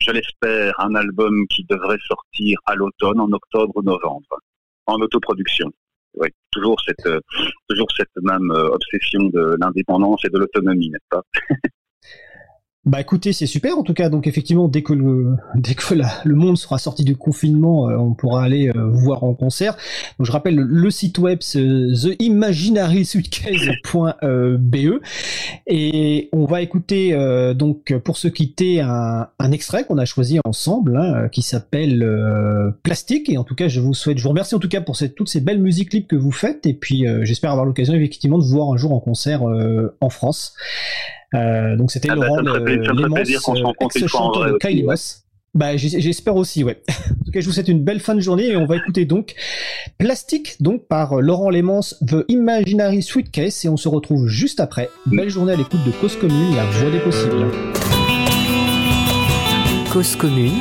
je 0.00 0.10
l'espère, 0.10 0.78
un 0.80 0.94
album 0.94 1.46
qui 1.48 1.64
devrait 1.68 1.98
sortir 2.06 2.58
à 2.66 2.74
l'automne, 2.74 3.20
en 3.20 3.30
octobre 3.32 3.72
ou 3.76 3.82
novembre, 3.82 4.40
en 4.86 5.00
autoproduction. 5.00 5.70
Oui, 6.16 6.28
toujours 6.50 6.80
cette, 6.86 7.06
euh, 7.06 7.20
toujours 7.68 7.88
cette 7.96 8.08
même 8.22 8.50
euh, 8.50 8.68
obsession 8.70 9.24
de 9.24 9.56
l'indépendance 9.60 10.24
et 10.24 10.30
de 10.30 10.38
l'autonomie, 10.38 10.90
n'est-ce 10.90 11.08
pas? 11.10 11.22
Bah 12.86 13.00
écoutez, 13.00 13.32
c'est 13.32 13.46
super 13.46 13.76
en 13.76 13.82
tout 13.82 13.94
cas. 13.94 14.08
Donc 14.08 14.28
effectivement, 14.28 14.68
dès 14.68 14.82
que 14.82 14.92
le 14.92 15.34
dès 15.56 15.74
que 15.74 15.94
le 16.24 16.34
monde 16.34 16.56
sera 16.56 16.78
sorti 16.78 17.02
du 17.04 17.16
confinement, 17.16 17.90
euh, 17.90 17.96
on 17.96 18.14
pourra 18.14 18.44
aller 18.44 18.68
euh, 18.68 18.90
voir 18.90 19.24
en 19.24 19.34
concert. 19.34 19.76
Donc 20.18 20.26
je 20.26 20.32
rappelle 20.32 20.54
le, 20.54 20.90
site 20.90 21.18
web 21.18 21.38
c'est 21.40 21.66
theimaginarysweetcase.be 22.18 25.00
et 25.66 26.28
on 26.32 26.44
va 26.44 26.62
écouter 26.62 27.12
euh, 27.12 27.54
donc 27.54 27.92
pour 28.04 28.16
se 28.16 28.28
quitter 28.28 28.80
un, 28.80 29.26
un 29.38 29.52
extrait 29.52 29.84
qu'on 29.84 29.98
a 29.98 30.04
choisi 30.04 30.38
ensemble 30.44 30.96
hein, 30.96 31.28
qui 31.28 31.42
s'appelle 31.42 32.02
euh, 32.02 32.70
Plastique 32.82 33.28
et 33.28 33.38
en 33.38 33.44
tout 33.44 33.54
cas 33.54 33.68
je 33.68 33.80
vous 33.80 33.94
souhaite, 33.94 34.18
je 34.18 34.22
vous 34.22 34.30
remercie 34.30 34.54
en 34.54 34.58
tout 34.58 34.68
cas 34.68 34.80
pour 34.80 34.96
toutes 34.96 35.28
ces 35.28 35.40
belles 35.40 35.60
musiques 35.60 35.90
clips 35.90 36.08
que 36.08 36.16
vous 36.16 36.32
faites 36.32 36.66
et 36.66 36.74
puis 36.74 37.06
euh, 37.06 37.24
j'espère 37.24 37.50
avoir 37.50 37.66
l'occasion 37.66 37.94
effectivement 37.94 38.38
de 38.38 38.44
vous 38.44 38.56
voir 38.56 38.72
un 38.72 38.76
jour 38.76 38.92
en 38.92 39.00
concert 39.00 39.48
euh, 39.48 39.96
en 40.00 40.10
France. 40.10 40.54
Euh, 41.36 41.76
donc 41.76 41.90
c'était 41.90 42.08
Ah 42.10 42.16
bah, 42.16 42.26
Laurent 42.26 42.44
euh, 42.46 43.38
fois 43.40 43.54
en 43.54 43.72
ex-chanteur 43.80 44.44
de 44.46 44.58
ouais. 44.62 44.82
Moss. 44.82 45.22
Bah, 45.54 45.76
j'espère 45.76 46.36
aussi, 46.36 46.64
ouais. 46.64 46.82
en 46.88 47.24
tout 47.24 47.30
cas, 47.32 47.40
je 47.40 47.46
vous 47.46 47.52
souhaite 47.52 47.68
une 47.68 47.82
belle 47.82 48.00
fin 48.00 48.14
de 48.14 48.20
journée 48.20 48.48
et 48.48 48.56
on 48.56 48.66
va 48.66 48.76
écouter 48.76 49.06
donc 49.06 49.34
Plastique, 49.96 50.56
donc 50.60 50.86
par 50.86 51.22
Laurent 51.22 51.48
Lémence, 51.48 51.96
The 52.06 52.26
Imaginary 52.28 53.02
Sweetcase 53.02 53.64
et 53.64 53.68
on 53.70 53.78
se 53.78 53.88
retrouve 53.88 54.28
juste 54.28 54.60
après. 54.60 54.90
Belle 55.06 55.30
journée 55.30 55.52
à 55.52 55.56
l'écoute 55.56 55.82
de 55.86 55.92
Cause 55.92 56.16
Commune, 56.16 56.54
la 56.54 56.64
voix 56.64 56.90
des 56.90 56.98
possibles. 56.98 57.46
Cause 59.90 60.14
commune, 60.16 60.52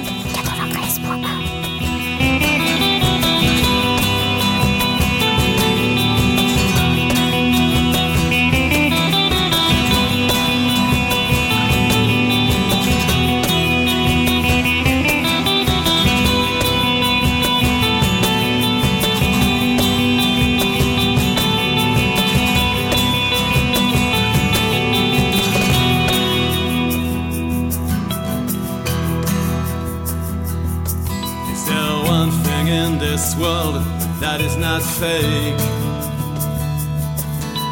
fake? 34.99 35.59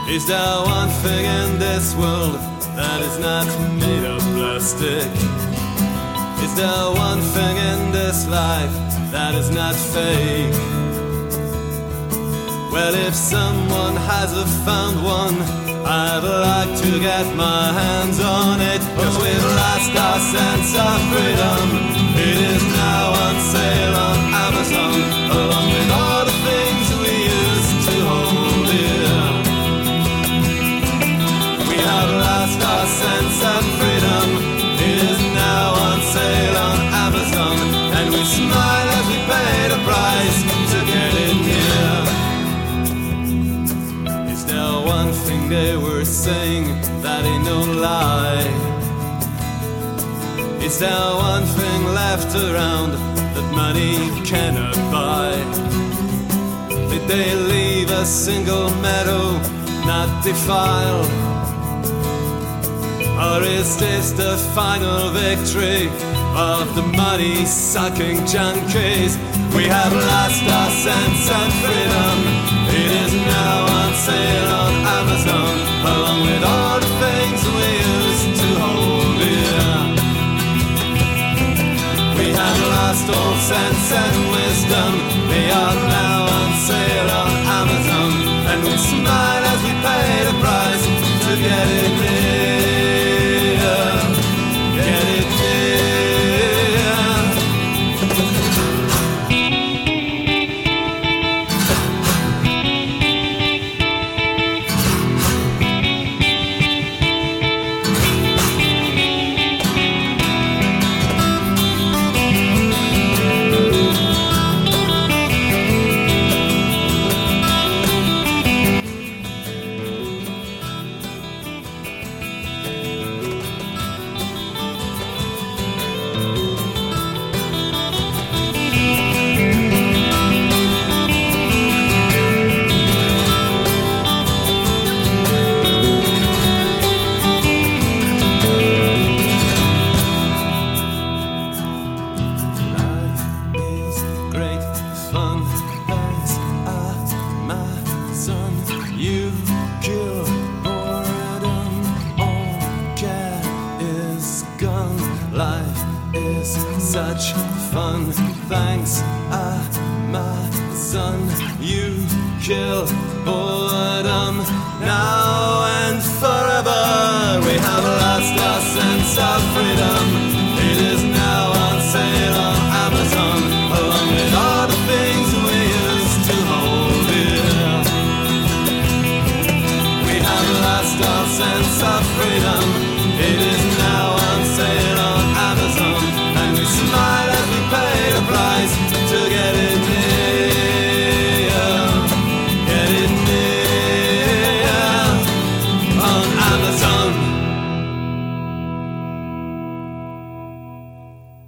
Is 0.09 0.27
there 0.27 0.57
one 0.77 0.89
thing 1.03 1.25
in 1.25 1.59
this 1.59 1.95
world 1.95 2.35
that 2.75 2.99
is 3.01 3.17
not 3.19 3.47
made 3.79 4.05
of 4.05 4.21
plastic? 4.35 5.07
Is 6.43 6.53
there 6.55 6.87
one 7.07 7.21
thing 7.35 7.55
in 7.57 7.91
this 7.91 8.27
life 8.27 8.73
that 9.11 9.35
is 9.35 9.49
not 9.49 9.75
fake? 9.75 10.53
Well, 12.73 12.93
if 13.07 13.15
someone 13.15 13.95
hasn't 13.95 14.51
found 14.65 14.95
one, 15.03 15.37
I'd 15.85 16.23
like 16.23 16.73
to 16.83 16.91
get 16.99 17.25
my 17.35 17.71
hands 17.71 18.19
on 18.19 18.59
it. 18.59 18.81
Cause 18.97 19.15
we've 19.23 19.47
lost 19.61 19.93
our 19.95 20.19
sense 20.35 20.71
of 20.75 20.97
freedom. 21.11 21.67
It 22.15 22.37
is 22.53 22.63
now 22.83 23.03
on 23.25 23.35
sale 23.53 23.95
on 24.07 24.17
Amazon, 24.47 24.95
saying 46.13 46.65
that 47.01 47.25
ain't 47.25 47.43
no 47.43 47.61
lie? 47.81 48.45
Is 50.61 50.77
there 50.77 51.15
one 51.15 51.43
thing 51.43 51.85
left 51.85 52.35
around 52.35 52.91
that 53.33 53.47
money 53.51 53.97
cannot 54.23 54.75
buy? 54.93 55.33
Did 56.69 57.07
they 57.07 57.33
leave 57.33 57.89
a 57.89 58.05
single 58.05 58.69
meadow 58.75 59.41
not 59.87 60.23
defiled? 60.23 61.09
Or 63.17 63.41
is 63.41 63.75
this 63.77 64.11
the 64.11 64.37
final 64.53 65.09
victory 65.09 65.87
of 66.37 66.75
the 66.75 66.85
money 66.95 67.43
sucking 67.45 68.17
junkies? 68.29 69.17
We 69.55 69.63
have 69.65 69.91
lost 69.91 70.43
our 70.43 70.69
sense 70.69 71.25
of 71.39 71.47
freedom. 71.61 72.17
It 72.69 72.91
is 73.03 73.13
now 73.13 73.62
sense 83.43 83.91
and 83.91 84.31
wisdom. 84.31 84.91
They 85.27 85.51
are 85.51 86.02